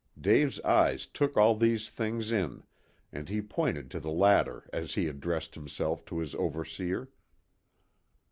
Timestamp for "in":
2.31-2.63